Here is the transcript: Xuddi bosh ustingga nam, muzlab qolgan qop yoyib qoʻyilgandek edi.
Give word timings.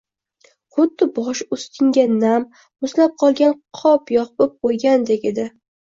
Xuddi 0.77 1.07
bosh 1.17 1.41
ustingga 1.57 2.05
nam, 2.13 2.47
muzlab 2.85 3.15
qolgan 3.25 3.55
qop 3.81 4.11
yoyib 4.19 4.45
qoʻyilgandek 4.67 5.29
edi. 5.33 5.47